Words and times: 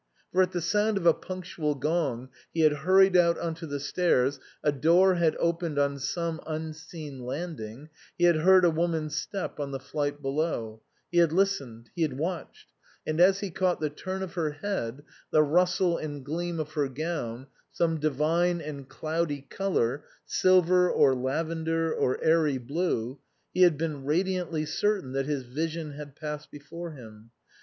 For 0.31 0.41
at 0.41 0.51
the 0.51 0.61
sound 0.61 0.97
of 0.97 1.05
a 1.05 1.13
punctual 1.13 1.75
gong 1.75 2.29
he 2.51 2.61
had 2.61 2.73
hurried 2.73 3.15
out 3.15 3.37
on 3.37 3.53
to 3.53 3.67
the 3.67 3.79
stairs, 3.79 4.39
a 4.63 4.71
door 4.71 5.13
had 5.13 5.37
opened 5.39 5.77
on 5.77 5.99
some 5.99 6.41
unseen 6.47 7.19
landing, 7.23 7.89
he 8.17 8.23
had 8.23 8.37
heard 8.37 8.65
a 8.65 8.71
woman's 8.71 9.15
step 9.15 9.59
on 9.59 9.69
the 9.69 9.79
flight 9.79 10.19
below; 10.19 10.81
he 11.11 11.19
had 11.19 11.31
listened, 11.31 11.91
he 11.95 12.01
had 12.01 12.17
watched, 12.17 12.73
and 13.05 13.19
as 13.21 13.41
he 13.41 13.51
caught 13.51 13.79
the 13.79 13.91
turn 13.91 14.23
of 14.23 14.33
her 14.33 14.49
head, 14.53 15.03
the 15.29 15.43
rustle 15.43 15.97
and 15.99 16.25
gleam 16.25 16.59
of 16.59 16.71
her 16.73 16.87
gown, 16.89 17.45
some 17.71 17.99
divine 17.99 18.59
and 18.59 18.89
cloudy 18.89 19.41
colour, 19.51 20.03
silver 20.25 20.89
or 20.91 21.13
lavender 21.13 21.93
or 21.93 22.19
airy 22.23 22.57
blue, 22.57 23.19
he 23.53 23.61
had 23.61 23.77
been 23.77 24.03
radiantly 24.03 24.65
certain 24.65 25.11
that 25.11 25.27
his 25.27 25.43
vision 25.43 25.91
had 25.91 26.15
passed 26.15 26.49
before 26.49 26.93
him. 26.93 27.29